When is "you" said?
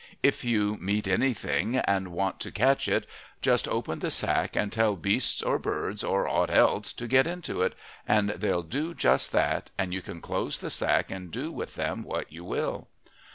0.43-0.77, 9.93-10.01, 12.33-12.43